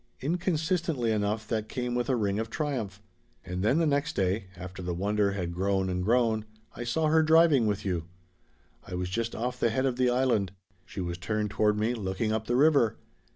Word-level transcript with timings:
inconsistently 0.19 1.11
enough 1.11 1.47
that 1.47 1.69
came 1.69 1.93
with 1.93 2.09
a 2.09 2.15
ring 2.15 2.39
of 2.39 2.49
triumph. 2.49 2.99
"And 3.45 3.61
then 3.63 3.77
the 3.77 3.85
next 3.85 4.15
day 4.15 4.45
after 4.57 4.81
the 4.81 4.95
wonder 4.95 5.33
had 5.33 5.53
grown 5.53 5.91
and 5.91 6.03
grown 6.03 6.43
I 6.75 6.85
saw 6.85 7.05
her 7.09 7.21
driving 7.21 7.67
with 7.67 7.85
you. 7.85 8.05
I 8.83 8.95
was 8.95 9.09
just 9.11 9.35
off 9.35 9.59
the 9.59 9.69
head 9.69 9.85
of 9.85 9.97
the 9.97 10.09
Island. 10.09 10.53
She 10.87 11.01
was 11.01 11.19
turned 11.19 11.51
toward 11.51 11.77
me, 11.77 11.93
looking 11.93 12.31
up 12.31 12.47
the 12.47 12.55
river. 12.55 12.97